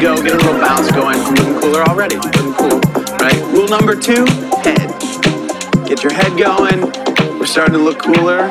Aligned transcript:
go, 0.00 0.16
get 0.22 0.32
a 0.32 0.36
little 0.36 0.58
bounce 0.58 0.90
going. 0.92 1.16
I'm 1.16 1.34
looking 1.34 1.60
cooler 1.60 1.82
already. 1.82 2.16
Looking 2.16 2.54
cool, 2.54 2.80
right? 3.20 3.36
Rule 3.52 3.68
number 3.68 3.94
two, 3.94 4.24
head. 4.64 4.88
Get 5.86 6.02
your 6.02 6.12
head 6.12 6.38
going. 6.38 6.80
We're 7.38 7.44
starting 7.44 7.74
to 7.74 7.80
look 7.80 7.98
cooler. 7.98 8.48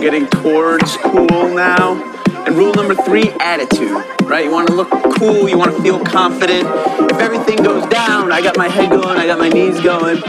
Getting 0.00 0.26
towards 0.28 0.96
cool 0.96 1.54
now. 1.54 2.02
And 2.46 2.56
rule 2.56 2.72
number 2.72 2.94
three, 2.94 3.30
attitude, 3.38 4.02
right? 4.22 4.46
You 4.46 4.50
want 4.50 4.68
to 4.68 4.74
look 4.74 4.90
cool. 5.18 5.46
You 5.46 5.58
want 5.58 5.76
to 5.76 5.82
feel 5.82 6.02
confident. 6.02 6.66
If 7.10 7.18
everything 7.18 7.62
goes 7.62 7.86
down, 7.88 8.32
I 8.32 8.40
got 8.40 8.56
my 8.56 8.68
head 8.68 8.90
going. 8.90 9.18
I 9.18 9.26
got 9.26 9.38
my 9.38 9.50
knees 9.50 9.78
going. 9.80 10.20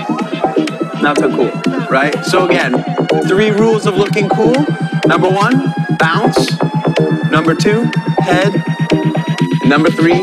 Not 1.02 1.20
so 1.20 1.34
cool, 1.34 1.52
right? 1.90 2.14
So 2.26 2.48
again, 2.48 2.84
three 3.28 3.52
rules 3.52 3.86
of 3.86 3.96
looking 3.96 4.28
cool. 4.28 4.56
Number 5.08 5.30
one, 5.30 5.74
bounce. 5.98 6.52
Number 7.32 7.56
two, 7.56 7.90
head. 8.20 8.54
Number 9.66 9.90
three, 9.90 10.22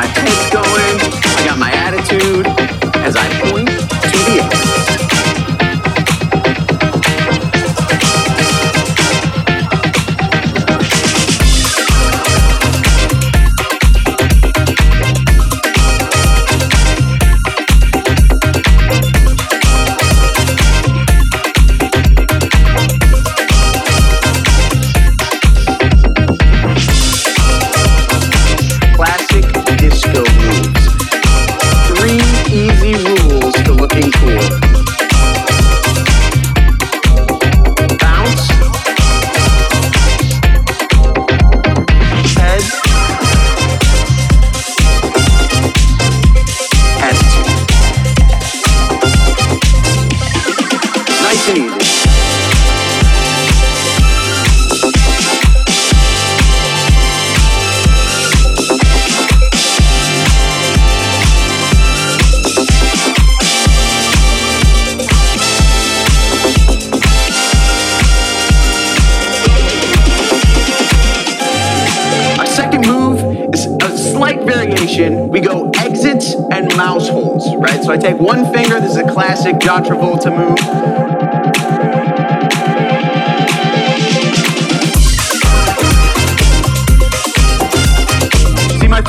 my 0.00 0.06
head's 0.06 0.49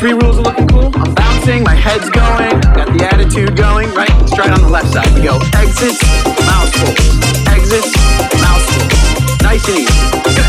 three 0.01 0.13
rules 0.13 0.39
of 0.39 0.45
looking 0.45 0.67
cool? 0.67 0.89
I'm 0.95 1.13
bouncing, 1.13 1.63
my 1.63 1.75
head's 1.75 2.09
going, 2.09 2.59
got 2.73 2.87
the 2.97 3.07
attitude 3.13 3.55
going, 3.55 3.93
right? 3.93 4.09
It 4.09 4.51
on 4.51 4.61
the 4.63 4.67
left 4.67 4.91
side. 4.91 5.13
We 5.13 5.21
go 5.21 5.37
exits, 5.53 6.01
mouse 6.41 6.73
holds, 6.73 7.45
exits, 7.47 7.95
mouse 8.41 8.65
holds. 8.73 9.43
Nice 9.43 9.67
and 9.69 9.77
easy. 9.77 10.40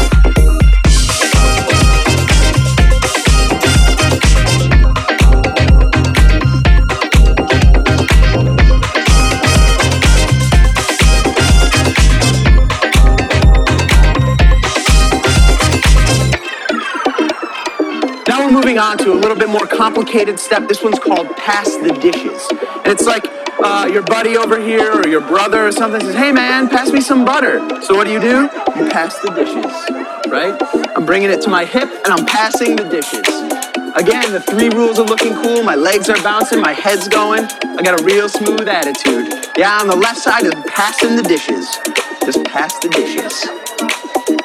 Moving 18.62 18.78
on 18.78 18.96
to 18.96 19.12
a 19.12 19.18
little 19.18 19.36
bit 19.36 19.48
more 19.48 19.66
complicated 19.66 20.38
step. 20.38 20.68
This 20.68 20.84
one's 20.84 21.00
called 21.00 21.36
pass 21.36 21.66
the 21.78 21.98
dishes. 22.00 22.46
And 22.84 22.86
it's 22.86 23.06
like 23.06 23.24
uh, 23.58 23.90
your 23.92 24.02
buddy 24.02 24.36
over 24.36 24.56
here 24.60 24.92
or 24.92 25.08
your 25.08 25.20
brother 25.20 25.66
or 25.66 25.72
something 25.72 26.00
says, 26.00 26.14
hey 26.14 26.30
man, 26.30 26.68
pass 26.68 26.92
me 26.92 27.00
some 27.00 27.24
butter. 27.24 27.58
So 27.82 27.96
what 27.96 28.04
do 28.04 28.12
you 28.12 28.20
do? 28.20 28.42
You 28.78 28.88
pass 28.88 29.18
the 29.18 29.30
dishes, 29.30 29.74
right? 30.30 30.56
I'm 30.96 31.04
bringing 31.04 31.30
it 31.30 31.42
to 31.42 31.50
my 31.50 31.64
hip 31.64 31.88
and 31.88 32.06
I'm 32.06 32.24
passing 32.24 32.76
the 32.76 32.84
dishes. 32.84 33.26
Again, 33.96 34.30
the 34.30 34.44
three 34.48 34.68
rules 34.68 35.00
are 35.00 35.06
looking 35.06 35.34
cool. 35.42 35.64
My 35.64 35.74
legs 35.74 36.08
are 36.08 36.22
bouncing, 36.22 36.60
my 36.60 36.72
head's 36.72 37.08
going. 37.08 37.46
I 37.64 37.82
got 37.82 38.00
a 38.00 38.04
real 38.04 38.28
smooth 38.28 38.68
attitude. 38.68 39.50
Yeah, 39.58 39.76
on 39.80 39.88
the 39.88 39.96
left 39.96 40.18
side 40.18 40.44
is 40.44 40.54
passing 40.68 41.16
the 41.16 41.24
dishes. 41.24 41.66
Just 42.24 42.44
pass 42.44 42.78
the 42.78 42.90
dishes. 42.90 44.01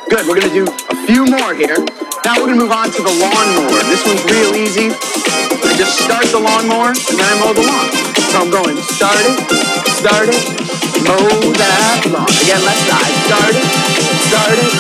Good, 0.08 0.24
we're 0.24 0.39
gonna 0.39 0.56
do 0.56 0.63
a 0.63 0.96
few 1.04 1.28
more 1.28 1.52
here. 1.52 1.76
Now 2.24 2.39
we're 2.39 2.48
gonna 2.48 2.63
move 2.63 2.72
on 2.72 2.88
to 2.96 3.02
the 3.04 3.12
lawnmower. 3.12 3.84
This 3.91 4.08
one's 4.08 4.24
real 4.32 4.56
easy. 4.56 4.88
I 4.88 5.76
just 5.76 6.00
start 6.00 6.24
the 6.32 6.39
lawnmower 6.39 6.96
and 6.96 7.15
then 7.20 7.28
I 7.28 7.36
mow 7.36 7.52
the 7.52 7.67
lawn. 7.67 7.91
So 8.32 8.39
I'm 8.39 8.48
going 8.48 8.80
start 8.88 9.20
it, 9.20 9.36
start 10.00 10.32
it, 10.32 10.39
mow 11.04 11.28
that 11.60 12.08
lawn. 12.08 12.24
Again, 12.39 12.63
left 12.63 12.88
side, 12.88 13.13
start 13.28 13.52
it, 13.52 13.67
start 14.32 14.56
it, 14.56 14.72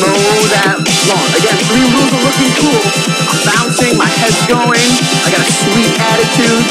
mow 0.00 0.48
that 0.48 0.80
lawn. 1.12 1.28
Again, 1.36 1.60
three 1.68 1.84
rules 1.84 2.12
of 2.16 2.20
looking 2.24 2.52
cool. 2.64 2.80
I'm 3.28 3.40
bouncing, 3.52 4.00
my 4.00 4.08
head's 4.08 4.40
going, 4.48 4.80
I 4.80 5.28
got 5.28 5.44
a 5.44 5.50
sweet 5.60 5.92
attitude. 6.08 6.64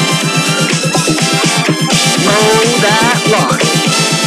Mow 2.26 2.58
that 2.82 3.17
lawn. 3.30 4.19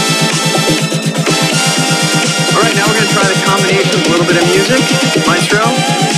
We're 3.02 3.08
gonna 3.08 3.20
try 3.20 3.34
the 3.34 3.44
combination 3.44 4.00
of 4.00 4.06
a 4.06 4.10
little 4.10 4.26
bit 4.26 4.36
of 4.40 4.46
music. 4.46 5.26
Maestro. 5.26 6.11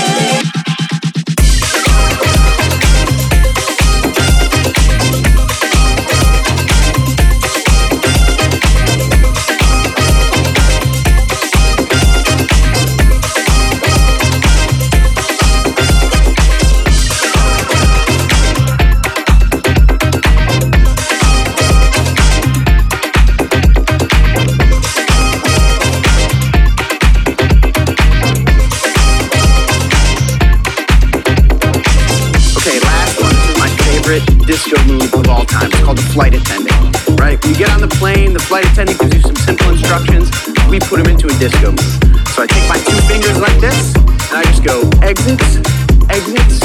Disco 34.64 34.84
move 34.88 35.12
of 35.14 35.28
all 35.28 35.44
time. 35.44 35.68
It's 35.70 35.82
called 35.84 35.98
the 35.98 36.08
flight 36.12 36.34
attendant. 36.34 37.20
Right? 37.20 37.40
When 37.42 37.52
you 37.52 37.58
get 37.58 37.70
on 37.70 37.80
the 37.80 37.88
plane, 37.88 38.32
the 38.32 38.40
flight 38.40 38.64
attendant 38.64 38.98
gives 39.00 39.14
you 39.14 39.20
some 39.20 39.36
simple 39.36 39.70
instructions. 39.70 40.30
We 40.68 40.80
put 40.80 41.02
them 41.02 41.08
into 41.12 41.28
a 41.28 41.36
disco 41.38 41.72
move. 41.72 41.94
So 42.32 42.42
I 42.42 42.46
take 42.46 42.66
my 42.68 42.78
two 42.80 42.98
fingers 43.04 43.38
like 43.38 43.56
this, 43.60 43.94
and 44.32 44.40
I 44.40 44.42
just 44.44 44.64
go 44.64 44.88
exits, 45.02 45.60
exits, 46.08 46.64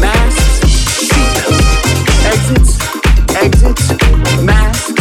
masks, 0.00 0.64
seatbelts. 1.04 1.60
Exits, 2.24 2.72
exits, 3.36 3.84
masks, 4.42 4.92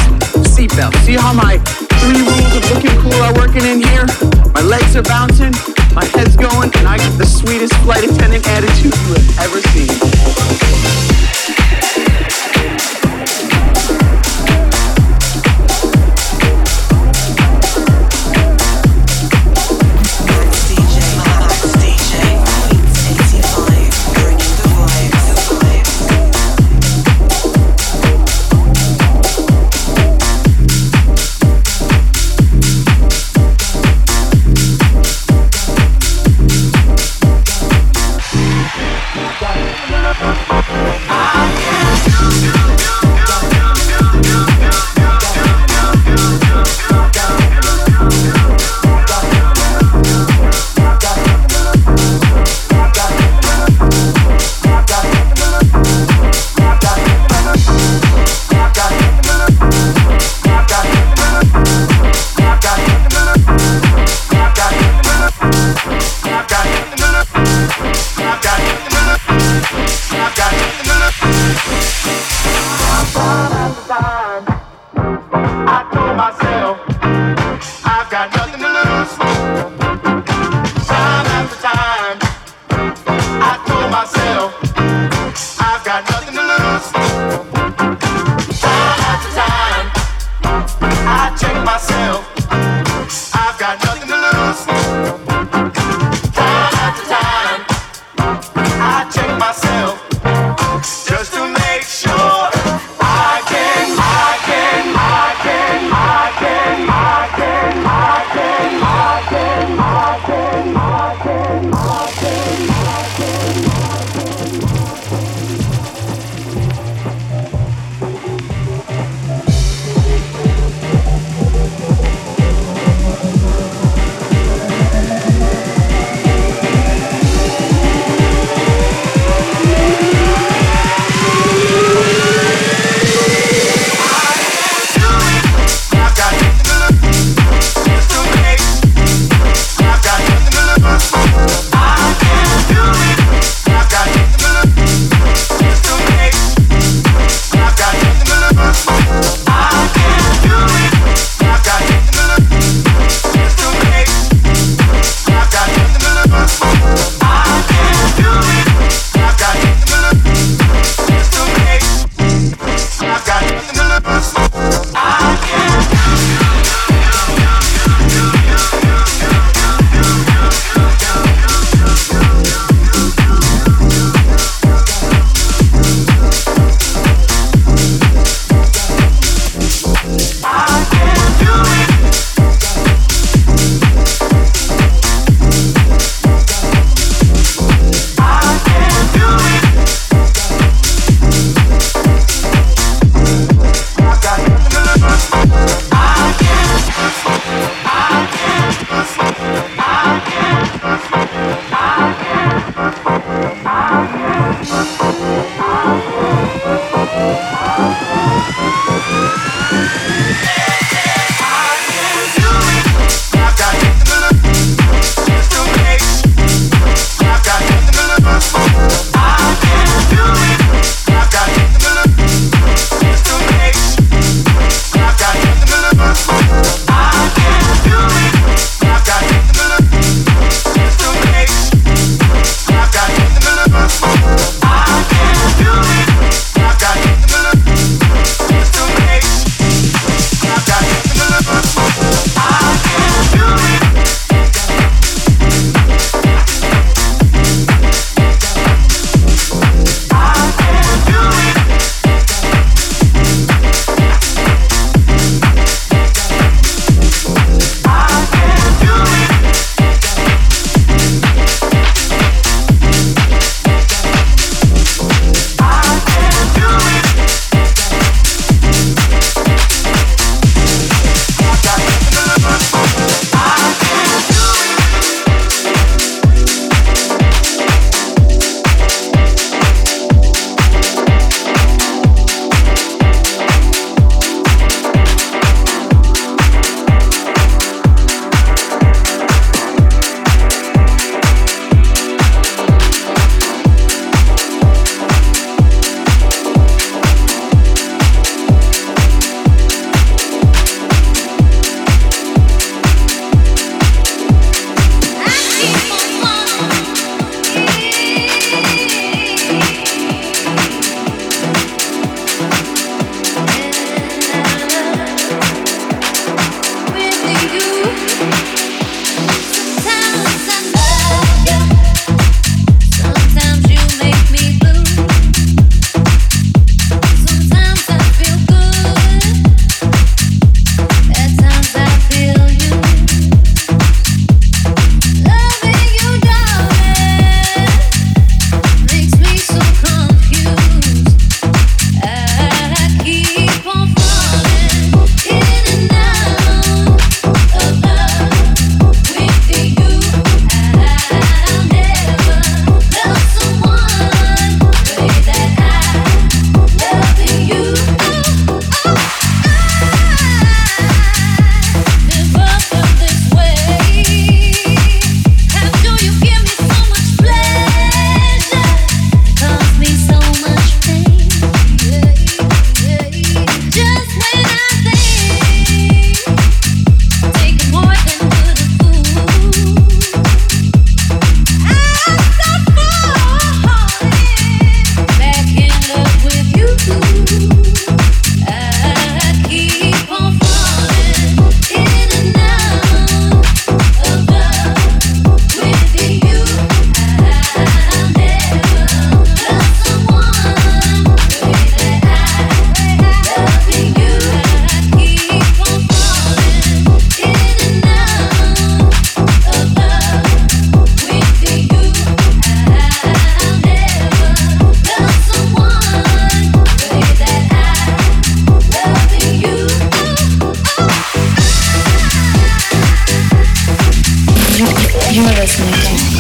seatbelts. 0.52 1.00
See 1.08 1.16
how 1.16 1.34
my 1.34 1.58
three 2.04 2.22
rules 2.28 2.54
of 2.60 2.64
looking 2.76 2.96
cool 3.02 3.20
are 3.24 3.34
working 3.34 3.64
in 3.64 3.80
here? 3.82 4.06
My 4.54 4.62
legs 4.62 4.96
are 4.96 5.04
bouncing, 5.04 5.54
my 5.96 6.06
head's 6.12 6.36
going, 6.36 6.70
and 6.76 6.88
I 6.88 6.98
got 6.98 7.18
the 7.18 7.26
sweetest 7.26 7.74
flight 7.88 8.04
attendant 8.04 8.46
attitude 8.48 8.94
you 9.08 9.14
have 9.16 9.48
ever 9.48 9.62
seen. 9.72 10.73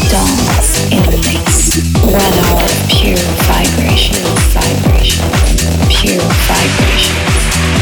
Dance 0.09 0.91
in 0.91 1.03
pure 2.89 3.15
vibration, 3.47 4.19
vibration, 4.51 5.23
pure 5.87 6.19
vibration, 6.43 7.15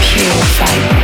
pure 0.06 0.38
vibration. 0.62 1.02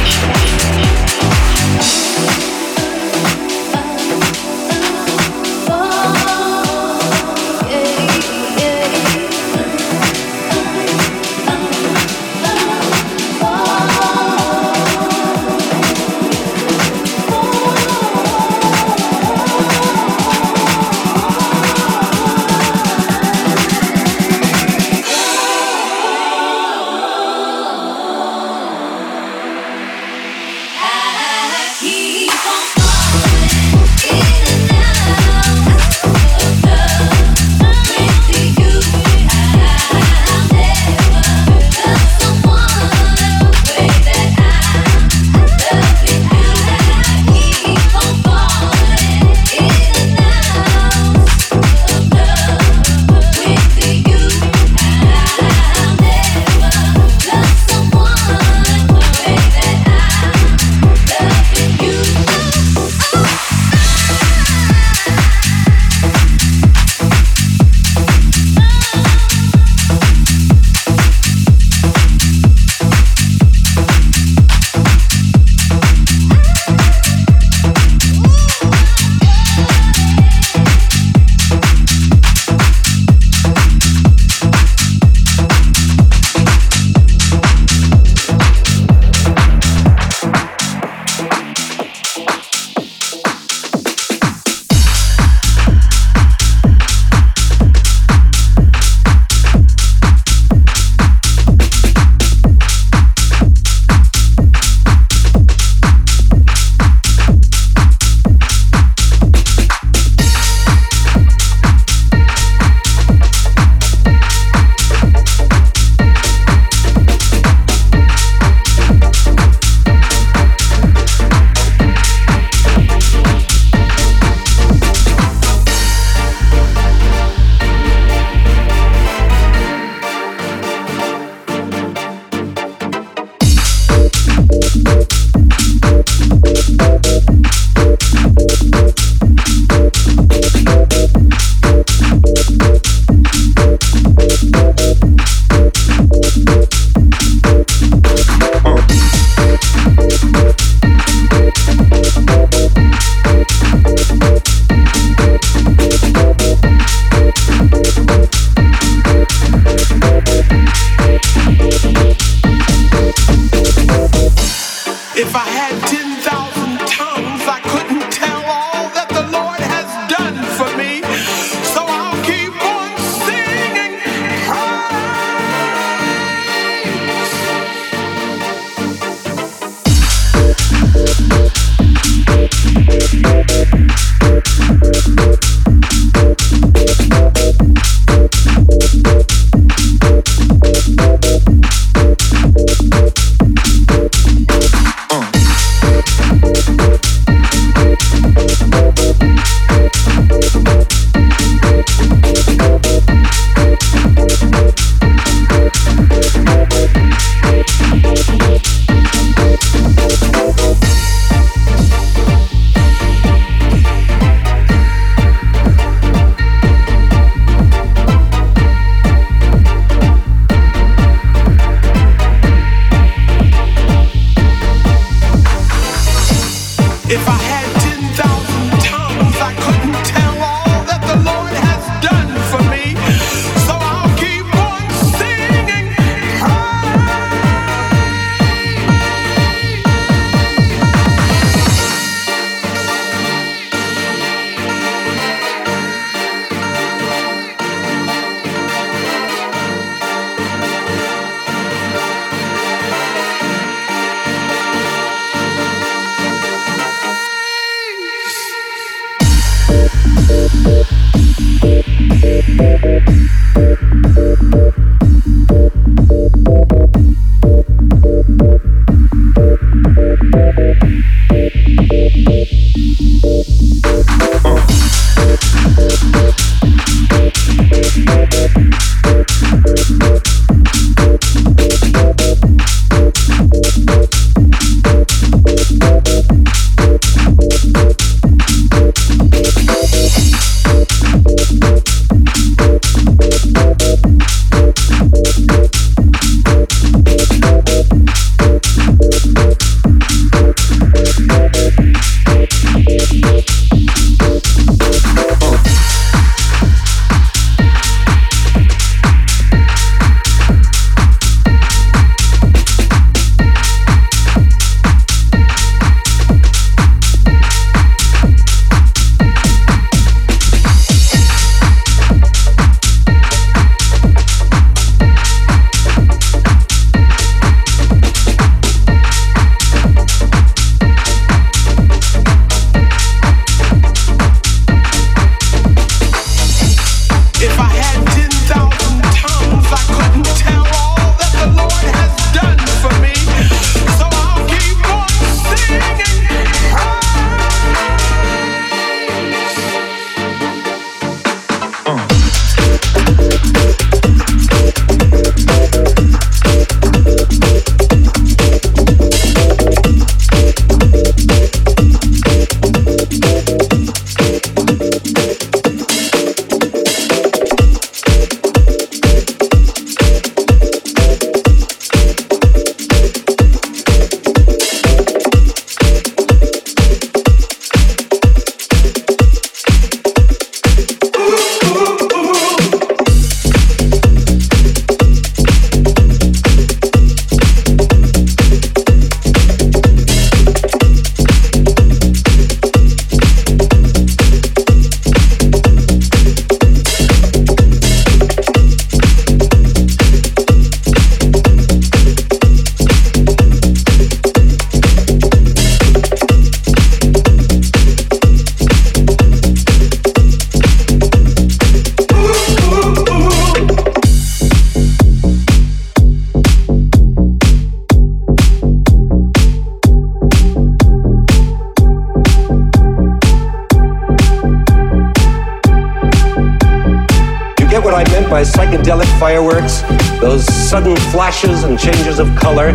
Flashes 431.38 431.64
and 431.64 431.78
changes 431.78 432.20
of 432.20 432.36
color, 432.36 432.70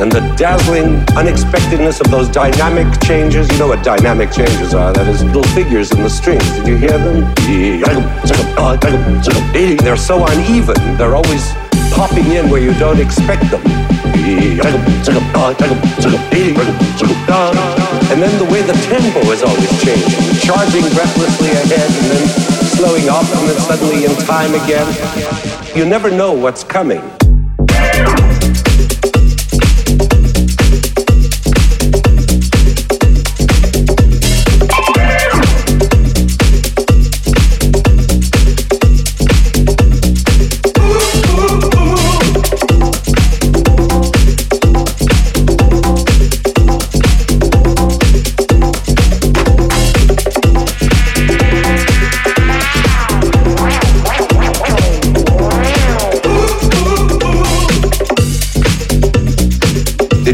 and 0.00 0.10
the 0.10 0.20
dazzling 0.36 0.96
unexpectedness 1.16 2.00
of 2.00 2.10
those 2.10 2.28
dynamic 2.28 2.86
changes. 3.02 3.48
You 3.52 3.58
know 3.58 3.68
what 3.68 3.84
dynamic 3.84 4.32
changes 4.32 4.74
are? 4.74 4.92
That 4.92 5.06
is 5.06 5.22
little 5.22 5.44
figures 5.54 5.92
in 5.92 6.02
the 6.02 6.10
strings. 6.10 6.44
Did 6.56 6.66
you 6.66 6.76
hear 6.76 6.98
them? 6.98 7.22
They're 9.84 9.96
so 9.96 10.24
uneven. 10.26 10.96
They're 10.96 11.14
always 11.14 11.52
popping 11.94 12.32
in 12.32 12.50
where 12.50 12.60
you 12.60 12.74
don't 12.78 13.00
expect 13.00 13.48
them. 13.50 13.62
And 18.10 18.18
then 18.20 18.38
the 18.38 18.48
way 18.50 18.62
the 18.62 18.74
tempo 18.90 19.20
is 19.30 19.42
always 19.42 19.70
changing, 19.84 20.40
charging 20.40 20.82
breathlessly 20.94 21.50
ahead 21.50 21.90
and 21.90 22.10
then 22.10 22.28
slowing 22.74 23.08
off 23.08 23.30
and 23.36 23.48
then 23.48 23.60
suddenly 23.60 24.04
in 24.04 24.14
time 24.26 24.54
again. 24.54 24.86
You 25.76 25.84
never 25.84 26.10
know 26.10 26.32
what's 26.32 26.64
coming. 26.64 27.02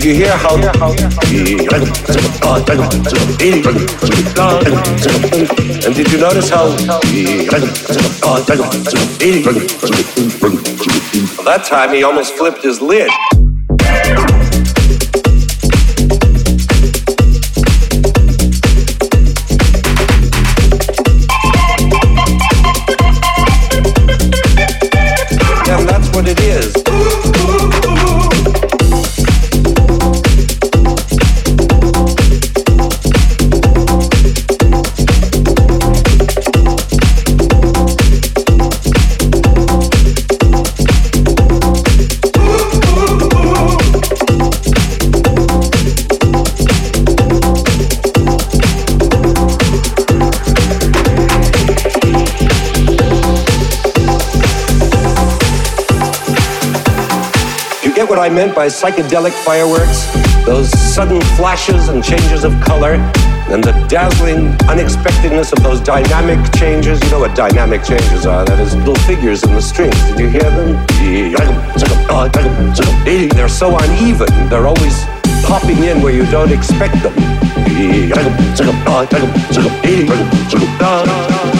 You 0.06 0.14
hear 0.14 0.36
how? 0.36 0.54
And 5.84 5.94
did 5.96 6.12
you 6.12 6.18
notice 6.18 6.48
how? 6.48 6.68
That 11.42 11.64
time 11.64 11.92
he 11.92 12.04
almost 12.04 12.34
flipped 12.34 12.62
his 12.62 12.80
lid. 12.80 13.10
I 58.26 58.28
meant 58.28 58.56
by 58.56 58.66
psychedelic 58.66 59.30
fireworks? 59.44 60.02
Those 60.44 60.68
sudden 60.76 61.20
flashes 61.38 61.86
and 61.86 62.02
changes 62.02 62.42
of 62.42 62.60
color, 62.60 62.94
and 63.54 63.62
the 63.62 63.70
dazzling 63.86 64.48
unexpectedness 64.66 65.52
of 65.52 65.62
those 65.62 65.80
dynamic 65.80 66.42
changes. 66.58 67.00
You 67.04 67.10
know 67.12 67.20
what 67.20 67.36
dynamic 67.36 67.84
changes 67.84 68.26
are? 68.26 68.44
That 68.44 68.58
is 68.58 68.74
little 68.74 68.98
figures 69.06 69.44
in 69.44 69.54
the 69.54 69.62
strings. 69.62 69.94
Did 70.10 70.18
you 70.18 70.28
hear 70.28 70.42
them? 70.42 70.74
They're 73.30 73.48
so 73.48 73.78
uneven. 73.78 74.48
They're 74.50 74.66
always 74.66 75.04
popping 75.46 75.84
in 75.84 76.02
where 76.02 76.12
you 76.12 76.26
don't 76.26 76.50
expect 76.50 76.98
them. 77.06 77.14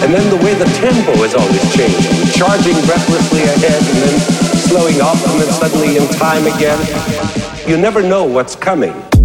And 0.03 0.11
then 0.11 0.27
the 0.35 0.41
way 0.43 0.55
the 0.59 0.67
tempo 0.83 1.13
is 1.23 1.33
always 1.33 1.63
changing, 1.79 2.27
charging 2.35 2.75
breathlessly 2.91 3.43
ahead 3.55 3.83
and 3.87 4.03
then 4.03 4.46
slowing 4.77 5.01
off 5.01 5.27
and 5.27 5.41
then 5.41 5.51
suddenly 5.55 5.97
in 5.97 6.07
time 6.19 6.47
again. 6.47 6.79
You 7.67 7.79
never 7.79 8.03
know 8.03 8.25
what's 8.25 8.55
coming. 8.55 9.16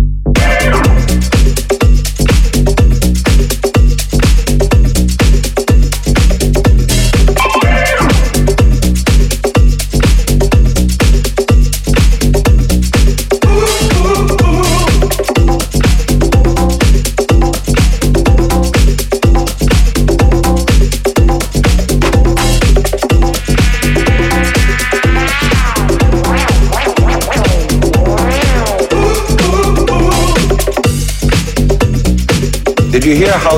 Did 33.02 33.10
you 33.10 33.16
hear 33.16 33.32
how? 33.32 33.56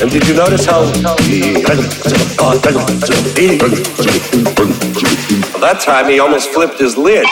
And 0.00 0.10
did 0.10 0.26
you 0.26 0.34
notice 0.34 0.64
how? 0.64 0.86
That 5.60 5.80
time 5.82 6.08
he 6.10 6.18
almost 6.18 6.48
flipped 6.48 6.78
his 6.78 6.96
lid. 6.96 7.26